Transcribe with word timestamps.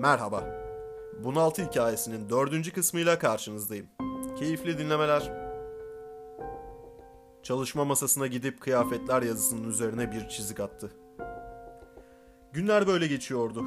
Merhaba. 0.00 0.44
Bunaltı 1.24 1.62
hikayesinin 1.62 2.28
dördüncü 2.28 2.72
kısmıyla 2.72 3.18
karşınızdayım. 3.18 3.86
Keyifli 4.38 4.78
dinlemeler. 4.78 5.32
Çalışma 7.42 7.84
masasına 7.84 8.26
gidip 8.26 8.60
kıyafetler 8.60 9.22
yazısının 9.22 9.68
üzerine 9.68 10.12
bir 10.12 10.28
çizik 10.28 10.60
attı. 10.60 10.90
Günler 12.52 12.86
böyle 12.86 13.06
geçiyordu. 13.06 13.64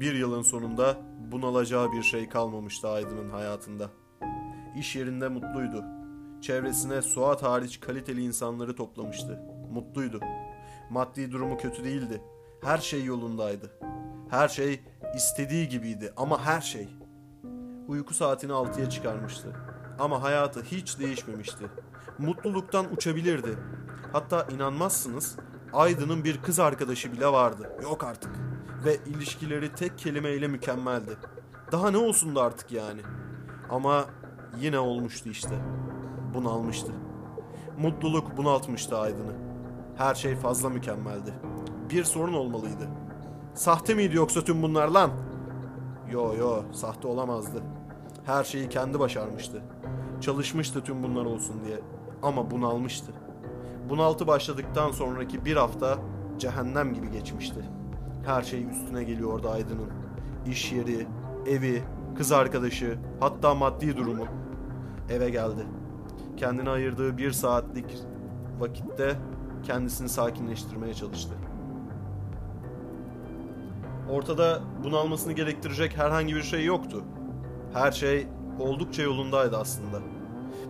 Bir 0.00 0.14
yılın 0.14 0.42
sonunda 0.42 0.96
bunalacağı 1.32 1.92
bir 1.92 2.02
şey 2.02 2.28
kalmamıştı 2.28 2.88
Aydın'ın 2.88 3.30
hayatında. 3.30 3.90
İş 4.78 4.96
yerinde 4.96 5.28
mutluydu. 5.28 5.84
Çevresine 6.42 7.02
Suat 7.02 7.42
hariç 7.42 7.80
kaliteli 7.80 8.24
insanları 8.24 8.76
toplamıştı. 8.76 9.40
Mutluydu. 9.72 10.20
Maddi 10.90 11.32
durumu 11.32 11.58
kötü 11.58 11.84
değildi. 11.84 12.22
Her 12.62 12.78
şey 12.78 13.04
yolundaydı. 13.04 13.70
Her 14.30 14.48
şey 14.48 14.80
istediği 15.16 15.68
gibiydi 15.68 16.12
ama 16.16 16.44
her 16.44 16.60
şey. 16.60 16.88
Uyku 17.88 18.14
saatini 18.14 18.52
altıya 18.52 18.90
çıkarmıştı. 18.90 19.56
Ama 19.98 20.22
hayatı 20.22 20.62
hiç 20.62 20.98
değişmemişti. 20.98 21.64
Mutluluktan 22.18 22.92
uçabilirdi. 22.92 23.58
Hatta 24.12 24.46
inanmazsınız 24.54 25.36
Aydın'ın 25.72 26.24
bir 26.24 26.42
kız 26.42 26.58
arkadaşı 26.58 27.12
bile 27.12 27.26
vardı. 27.26 27.72
Yok 27.82 28.04
artık. 28.04 28.30
Ve 28.84 28.96
ilişkileri 29.06 29.74
tek 29.74 29.98
kelimeyle 29.98 30.48
mükemmeldi. 30.48 31.16
Daha 31.72 31.90
ne 31.90 31.96
olsun 31.96 32.36
da 32.36 32.42
artık 32.42 32.72
yani. 32.72 33.00
Ama 33.70 34.04
yine 34.60 34.78
olmuştu 34.78 35.28
işte. 35.28 35.54
Bunalmıştı. 36.34 36.92
Mutluluk 37.78 38.36
bunaltmıştı 38.36 38.98
Aydın'ı. 38.98 39.32
Her 39.96 40.14
şey 40.14 40.36
fazla 40.36 40.68
mükemmeldi. 40.68 41.34
Bir 41.90 42.04
sorun 42.04 42.32
olmalıydı. 42.34 42.88
Sahte 43.54 43.94
miydi 43.94 44.16
yoksa 44.16 44.44
tüm 44.44 44.62
bunlar 44.62 44.88
lan? 44.88 45.10
Yo 46.10 46.34
yo 46.38 46.62
sahte 46.72 47.08
olamazdı. 47.08 47.62
Her 48.24 48.44
şeyi 48.44 48.68
kendi 48.68 49.00
başarmıştı. 49.00 49.62
Çalışmıştı 50.20 50.84
tüm 50.84 51.02
bunlar 51.02 51.24
olsun 51.24 51.56
diye. 51.66 51.80
Ama 52.22 52.50
bunalmıştı. 52.50 53.12
Bunaltı 53.88 54.26
başladıktan 54.26 54.90
sonraki 54.90 55.44
bir 55.44 55.56
hafta 55.56 55.98
cehennem 56.38 56.94
gibi 56.94 57.10
geçmişti. 57.10 57.60
Her 58.26 58.42
şey 58.42 58.64
üstüne 58.70 59.04
geliyordu 59.04 59.50
Aydın'ın. 59.50 59.90
İş 60.46 60.72
yeri, 60.72 61.06
evi, 61.46 61.82
kız 62.16 62.32
arkadaşı, 62.32 62.98
hatta 63.20 63.54
maddi 63.54 63.96
durumu. 63.96 64.24
Eve 65.10 65.30
geldi. 65.30 65.66
Kendine 66.36 66.70
ayırdığı 66.70 67.18
bir 67.18 67.32
saatlik 67.32 67.98
vakitte 68.58 69.16
kendisini 69.62 70.08
sakinleştirmeye 70.08 70.94
çalıştı. 70.94 71.34
Ortada 74.14 74.60
bunalmasını 74.84 75.32
gerektirecek 75.32 75.96
herhangi 75.96 76.34
bir 76.34 76.42
şey 76.42 76.64
yoktu. 76.64 77.04
Her 77.72 77.92
şey 77.92 78.26
oldukça 78.60 79.02
yolundaydı 79.02 79.56
aslında. 79.56 80.00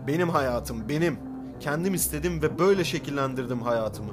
Benim 0.07 0.29
hayatım, 0.29 0.89
benim. 0.89 1.19
Kendim 1.61 1.95
istedim 1.95 2.43
ve 2.43 2.59
böyle 2.59 2.85
şekillendirdim 2.85 3.63
hayatımı. 3.63 4.13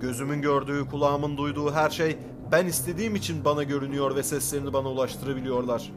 Gözümün 0.00 0.42
gördüğü, 0.42 0.88
kulağımın 0.88 1.36
duyduğu 1.36 1.72
her 1.72 1.90
şey 1.90 2.18
ben 2.52 2.66
istediğim 2.66 3.16
için 3.16 3.44
bana 3.44 3.62
görünüyor 3.62 4.16
ve 4.16 4.22
seslerini 4.22 4.72
bana 4.72 4.88
ulaştırabiliyorlar. 4.88 5.92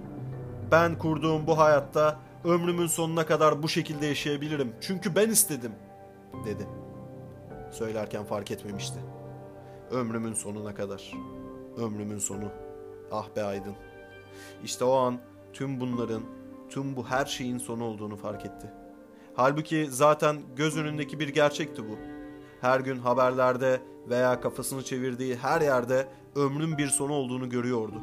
Ben 0.72 0.98
kurduğum 0.98 1.48
bu 1.48 1.58
hayatta 1.58 2.20
ömrümün 2.44 2.88
sonuna 2.88 3.26
kadar 3.26 3.64
bu 3.64 3.70
şekilde 3.70 4.06
yaşayabilirim. 4.06 4.74
Çünkü 4.82 5.16
ben 5.16 5.30
istedim, 5.30 5.72
dedi. 6.46 6.68
Söylerken 7.72 8.24
fark 8.24 8.52
etmemişti. 8.52 9.00
Ömrümün 9.92 10.34
sonuna 10.34 10.76
kadar. 10.76 11.14
Ömrümün 11.78 12.18
sonu. 12.18 12.52
Ah 13.12 13.28
be 13.36 13.44
Aydın. 13.44 13.76
İşte 14.64 14.86
o 14.86 14.94
an 14.94 15.20
tüm 15.54 15.80
bunların, 15.80 16.22
tüm 16.70 16.96
bu 16.96 17.06
her 17.08 17.26
şeyin 17.26 17.58
sonu 17.58 17.84
olduğunu 17.84 18.16
fark 18.16 18.46
etti. 18.46 18.72
Halbuki 19.36 19.88
zaten 19.90 20.42
göz 20.56 20.78
önündeki 20.78 21.20
bir 21.20 21.28
gerçekti 21.28 21.84
bu. 21.90 21.98
Her 22.62 22.80
gün 22.80 23.00
haberlerde 23.00 23.82
veya 24.10 24.42
kafasını 24.42 24.84
çevirdiği 24.84 25.36
her 25.36 25.62
yerde 25.62 26.08
ömrün 26.36 26.78
bir 26.78 26.88
sonu 26.88 27.14
olduğunu 27.14 27.50
görüyordu. 27.50 28.02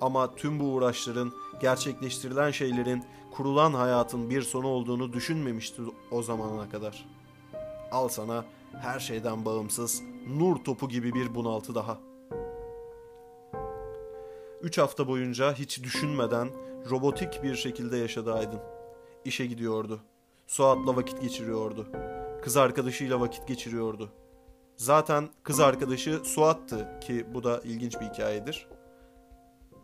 Ama 0.00 0.34
tüm 0.34 0.60
bu 0.60 0.64
uğraşların, 0.64 1.32
gerçekleştirilen 1.60 2.50
şeylerin, 2.50 3.04
kurulan 3.32 3.74
hayatın 3.74 4.30
bir 4.30 4.42
sonu 4.42 4.66
olduğunu 4.66 5.12
düşünmemişti 5.12 5.82
o 6.10 6.22
zamana 6.22 6.68
kadar. 6.68 7.06
Al 7.92 8.08
sana 8.08 8.44
her 8.72 9.00
şeyden 9.00 9.44
bağımsız, 9.44 10.02
nur 10.28 10.56
topu 10.56 10.88
gibi 10.88 11.14
bir 11.14 11.34
bunaltı 11.34 11.74
daha. 11.74 11.98
Üç 14.64 14.78
hafta 14.78 15.08
boyunca 15.08 15.54
hiç 15.54 15.82
düşünmeden 15.82 16.48
robotik 16.90 17.42
bir 17.42 17.54
şekilde 17.54 17.96
yaşadı 17.96 18.34
Aydın. 18.34 18.60
İşe 19.24 19.46
gidiyordu. 19.46 20.00
Suat'la 20.46 20.96
vakit 20.96 21.20
geçiriyordu. 21.20 21.88
Kız 22.42 22.56
arkadaşıyla 22.56 23.20
vakit 23.20 23.48
geçiriyordu. 23.48 24.12
Zaten 24.76 25.28
kız 25.42 25.60
arkadaşı 25.60 26.20
Suat'tı 26.24 27.00
ki 27.00 27.26
bu 27.34 27.44
da 27.44 27.60
ilginç 27.64 28.00
bir 28.00 28.06
hikayedir. 28.06 28.68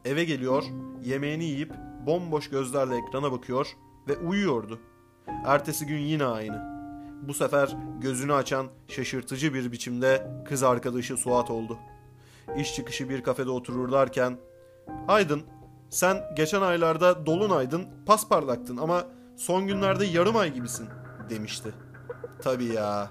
Eve 0.05 0.25
geliyor, 0.25 0.65
yemeğini 1.05 1.45
yiyip 1.45 1.73
bomboş 2.07 2.51
gözlerle 2.51 2.97
ekrana 2.97 3.33
bakıyor 3.33 3.67
ve 4.09 4.17
uyuyordu. 4.17 4.81
Ertesi 5.45 5.87
gün 5.87 5.99
yine 5.99 6.25
aynı. 6.25 6.81
Bu 7.23 7.35
sefer 7.35 7.77
gözünü 8.01 8.35
açan 8.35 8.67
şaşırtıcı 8.89 9.55
bir 9.55 9.73
biçimde 9.73 10.31
kız 10.49 10.63
arkadaşı 10.63 11.17
Suat 11.17 11.51
oldu. 11.51 11.79
İş 12.57 12.75
çıkışı 12.75 13.09
bir 13.09 13.23
kafede 13.23 13.51
otururlarken 13.51 14.39
Aydın 15.09 15.43
sen 15.91 16.25
geçen 16.37 16.63
aylarda 16.63 17.27
dolunaydın 17.27 17.87
pasparlaktın 18.07 18.77
ama 18.77 19.05
son 19.37 19.67
günlerde 19.67 20.05
yarım 20.05 20.37
ay 20.37 20.53
gibisin 20.53 20.89
demişti. 21.31 21.75
Tabii 22.43 22.65
ya. 22.65 23.11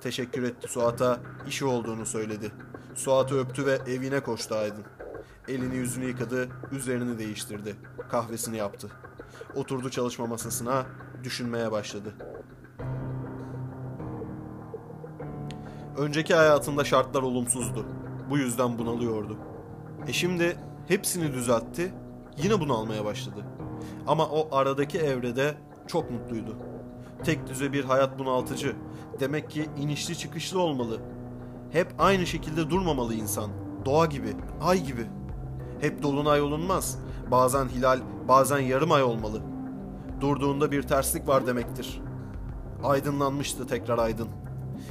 Teşekkür 0.00 0.42
etti 0.42 0.68
Suat'a 0.68 1.20
işi 1.48 1.64
olduğunu 1.64 2.06
söyledi. 2.06 2.52
Suat'ı 2.94 3.38
öptü 3.38 3.66
ve 3.66 3.78
evine 3.86 4.20
koştu 4.20 4.54
Aydın. 4.54 4.84
Elini 5.48 5.76
yüzünü 5.76 6.04
yıkadı, 6.04 6.48
üzerini 6.72 7.18
değiştirdi. 7.18 7.76
Kahvesini 8.10 8.56
yaptı. 8.56 8.88
Oturdu 9.54 9.90
çalışma 9.90 10.26
masasına, 10.26 10.86
düşünmeye 11.24 11.72
başladı. 11.72 12.14
Önceki 15.98 16.34
hayatında 16.34 16.84
şartlar 16.84 17.22
olumsuzdu. 17.22 17.86
Bu 18.30 18.38
yüzden 18.38 18.78
bunalıyordu. 18.78 19.38
E 20.08 20.12
şimdi 20.12 20.56
hepsini 20.90 21.32
düzeltti, 21.32 21.92
yine 22.42 22.60
bunalmaya 22.60 23.04
başladı. 23.04 23.44
Ama 24.06 24.26
o 24.26 24.48
aradaki 24.52 24.98
evrede 24.98 25.54
çok 25.86 26.10
mutluydu. 26.10 26.56
Tek 27.24 27.46
düze 27.46 27.72
bir 27.72 27.84
hayat 27.84 28.18
bunaltıcı. 28.18 28.76
Demek 29.20 29.50
ki 29.50 29.66
inişli 29.78 30.18
çıkışlı 30.18 30.60
olmalı. 30.60 31.00
Hep 31.70 31.94
aynı 31.98 32.26
şekilde 32.26 32.70
durmamalı 32.70 33.14
insan. 33.14 33.50
Doğa 33.84 34.06
gibi, 34.06 34.36
ay 34.62 34.84
gibi. 34.84 35.06
Hep 35.80 36.02
dolunay 36.02 36.40
olunmaz. 36.40 36.98
Bazen 37.30 37.68
hilal, 37.68 38.00
bazen 38.28 38.58
yarım 38.58 38.92
ay 38.92 39.02
olmalı. 39.02 39.42
Durduğunda 40.20 40.72
bir 40.72 40.82
terslik 40.82 41.28
var 41.28 41.46
demektir. 41.46 42.00
Aydınlanmıştı 42.84 43.66
tekrar 43.66 43.98
aydın. 43.98 44.28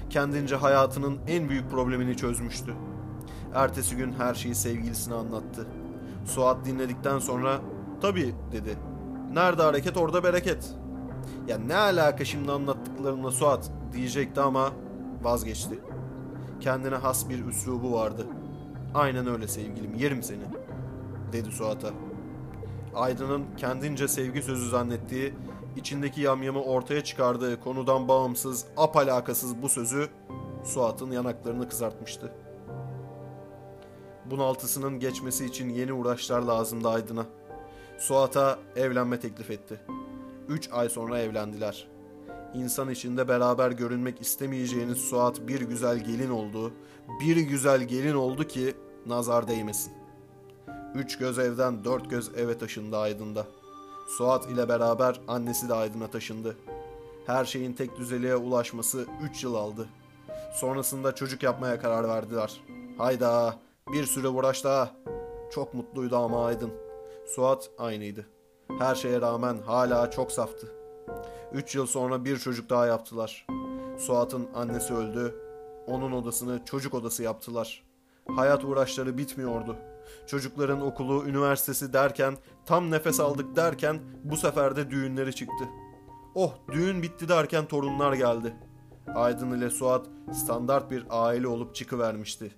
Kendince 0.09 0.55
hayatının 0.55 1.19
en 1.27 1.49
büyük 1.49 1.71
problemini 1.71 2.17
çözmüştü. 2.17 2.73
Ertesi 3.53 3.95
gün 3.95 4.13
her 4.13 4.33
şeyi 4.33 4.55
sevgilisine 4.55 5.13
anlattı. 5.13 5.67
Suat 6.29 6.66
dinledikten 6.66 7.19
sonra 7.19 7.59
tabii 8.01 8.35
dedi. 8.51 8.78
Nerede 9.34 9.62
hareket 9.62 9.97
orada 9.97 10.23
bereket. 10.23 10.73
Ya 11.47 11.57
ne 11.57 11.75
alaka 11.75 12.25
şimdi 12.25 12.51
anlattıklarımla 12.51 13.31
Suat 13.31 13.72
diyecekti 13.94 14.41
ama 14.41 14.72
vazgeçti. 15.22 15.79
Kendine 16.59 16.95
has 16.95 17.29
bir 17.29 17.45
üslubu 17.45 17.94
vardı. 17.94 18.27
Aynen 18.94 19.27
öyle 19.27 19.48
sevgilim 19.48 19.95
yerim 19.95 20.24
seni 20.24 20.44
dedi 21.33 21.51
Suat'a. 21.51 21.89
Aydın'ın 22.95 23.45
kendince 23.57 24.07
sevgi 24.07 24.42
sözü 24.42 24.69
zannettiği, 24.69 25.33
içindeki 25.75 26.21
yamyamı 26.21 26.63
ortaya 26.63 27.03
çıkardığı 27.03 27.59
konudan 27.59 28.07
bağımsız, 28.07 28.65
apalakasız 28.77 29.62
bu 29.62 29.69
sözü 29.69 30.07
Suat'ın 30.63 31.12
yanaklarını 31.12 31.69
kızartmıştı. 31.69 32.31
Bunaltısının 34.31 34.99
geçmesi 34.99 35.45
için 35.45 35.69
yeni 35.69 35.93
uğraşlar 35.93 36.41
lazımdı 36.41 36.89
Aydın'a. 36.89 37.25
Suat'a 37.97 38.59
evlenme 38.75 39.19
teklif 39.19 39.51
etti. 39.51 39.79
Üç 40.47 40.69
ay 40.71 40.89
sonra 40.89 41.19
evlendiler. 41.19 41.87
İnsan 42.53 42.89
içinde 42.89 43.27
beraber 43.27 43.71
görünmek 43.71 44.21
istemeyeceğiniz 44.21 44.97
Suat 44.97 45.47
bir 45.47 45.61
güzel 45.61 46.03
gelin 46.03 46.29
oldu. 46.29 46.73
Bir 47.21 47.37
güzel 47.37 47.83
gelin 47.83 48.15
oldu 48.15 48.43
ki 48.43 48.75
nazar 49.05 49.47
değmesin. 49.47 49.93
Üç 50.95 51.17
göz 51.17 51.39
evden 51.39 51.83
dört 51.83 52.09
göz 52.09 52.37
eve 52.37 52.57
taşındı 52.57 52.97
Aydın'da. 52.97 53.47
Suat 54.17 54.51
ile 54.51 54.69
beraber 54.69 55.21
annesi 55.27 55.69
de 55.69 55.73
Aydın'a 55.73 56.07
taşındı. 56.07 56.57
Her 57.25 57.45
şeyin 57.45 57.73
tek 57.73 57.97
düzeliğe 57.97 58.35
ulaşması 58.35 59.05
üç 59.29 59.43
yıl 59.43 59.55
aldı. 59.55 59.89
Sonrasında 60.53 61.15
çocuk 61.15 61.43
yapmaya 61.43 61.79
karar 61.79 62.07
verdiler. 62.07 62.61
Hayda 62.97 63.55
bir 63.94 64.06
süre 64.06 64.27
uğraş 64.27 64.63
daha. 64.63 64.91
Çok 65.51 65.74
mutluydu 65.74 66.18
ama 66.18 66.45
Aydın. 66.45 66.71
Suat 67.27 67.69
aynıydı. 67.77 68.25
Her 68.80 68.95
şeye 68.95 69.21
rağmen 69.21 69.57
hala 69.57 70.12
çok 70.12 70.31
saftı. 70.31 70.68
Üç 71.53 71.75
yıl 71.75 71.86
sonra 71.86 72.25
bir 72.25 72.38
çocuk 72.38 72.69
daha 72.69 72.86
yaptılar. 72.86 73.47
Suat'ın 73.97 74.47
annesi 74.56 74.94
öldü. 74.94 75.36
Onun 75.88 76.12
odasını 76.12 76.65
çocuk 76.65 76.94
odası 76.94 77.24
yaptılar. 77.24 77.83
Hayat 78.36 78.65
uğraşları 78.65 79.18
bitmiyordu. 79.18 79.75
Çocukların 80.27 80.81
okulu, 80.81 81.27
üniversitesi 81.27 81.94
derken, 81.94 82.38
tam 82.65 82.91
nefes 82.91 83.19
aldık 83.19 83.56
derken 83.56 84.00
bu 84.24 84.38
sefer 84.38 84.75
de 84.75 84.91
düğünleri 84.91 85.36
çıktı. 85.36 85.65
Oh 86.36 86.53
düğün 86.71 87.03
bitti 87.03 87.30
derken 87.30 87.65
torunlar 87.65 88.13
geldi. 88.13 88.53
Aydın 89.15 89.57
ile 89.57 89.69
Suat 89.69 90.06
standart 90.33 90.91
bir 90.91 91.06
aile 91.09 91.47
olup 91.47 91.75
çıkıvermişti. 91.75 92.51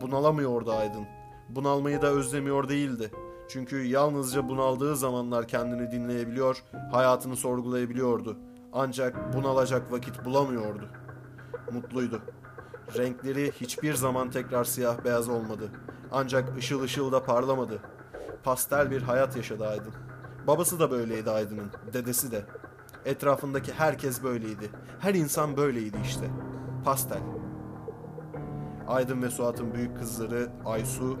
Bunalamıyordu 0.00 0.72
Aydın. 0.72 1.06
Bunalmayı 1.48 2.02
da 2.02 2.06
özlemiyor 2.06 2.68
değildi. 2.68 3.10
Çünkü 3.48 3.82
yalnızca 3.82 4.48
bunaldığı 4.48 4.96
zamanlar 4.96 5.48
kendini 5.48 5.90
dinleyebiliyor, 5.90 6.62
hayatını 6.92 7.36
sorgulayabiliyordu. 7.36 8.36
Ancak 8.72 9.34
bunalacak 9.34 9.92
vakit 9.92 10.24
bulamıyordu. 10.24 10.88
Mutluydu. 11.72 12.22
Renkleri 12.96 13.52
hiçbir 13.52 13.94
zaman 13.94 14.30
tekrar 14.30 14.64
siyah 14.64 15.04
beyaz 15.04 15.28
olmadı. 15.28 15.70
Ancak 16.12 16.58
ışıl 16.58 16.82
ışıl 16.82 17.12
da 17.12 17.24
parlamadı. 17.24 17.78
Pastel 18.44 18.90
bir 18.90 19.02
hayat 19.02 19.36
yaşadı 19.36 19.66
Aydın. 19.68 19.94
Babası 20.46 20.80
da 20.80 20.90
böyleydi 20.90 21.30
Aydın'ın, 21.30 21.70
dedesi 21.92 22.32
de. 22.32 22.44
Etrafındaki 23.04 23.72
herkes 23.72 24.22
böyleydi. 24.22 24.70
Her 25.00 25.14
insan 25.14 25.56
böyleydi 25.56 25.96
işte. 26.04 26.30
Pastel. 26.84 27.20
Aydın 28.88 29.22
ve 29.22 29.30
Suat'ın 29.30 29.74
büyük 29.74 29.98
kızları 29.98 30.48
Aysu 30.64 31.18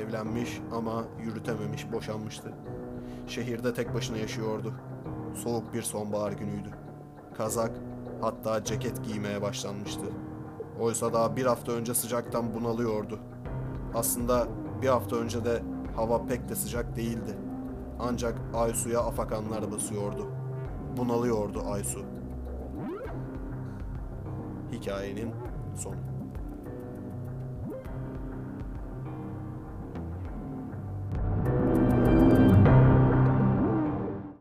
evlenmiş 0.00 0.60
ama 0.72 1.04
yürütememiş, 1.20 1.92
boşanmıştı. 1.92 2.52
Şehirde 3.26 3.74
tek 3.74 3.94
başına 3.94 4.16
yaşıyordu. 4.16 4.74
Soğuk 5.34 5.74
bir 5.74 5.82
sonbahar 5.82 6.32
günüydü. 6.32 6.68
Kazak, 7.36 7.70
hatta 8.20 8.64
ceket 8.64 9.04
giymeye 9.04 9.42
başlanmıştı. 9.42 10.06
Oysa 10.80 11.12
daha 11.12 11.36
bir 11.36 11.46
hafta 11.46 11.72
önce 11.72 11.94
sıcaktan 11.94 12.54
bunalıyordu. 12.54 13.18
Aslında 13.94 14.48
bir 14.82 14.88
hafta 14.88 15.16
önce 15.16 15.44
de 15.44 15.62
hava 15.96 16.26
pek 16.26 16.48
de 16.48 16.54
sıcak 16.54 16.96
değildi. 16.96 17.38
Ancak 18.00 18.34
Aysu'ya 18.54 19.00
afakanlar 19.00 19.72
basıyordu. 19.72 20.26
Bunalıyordu 20.96 21.62
Aysu. 21.70 22.00
Hikayenin 24.72 25.30
sonu. 25.76 26.15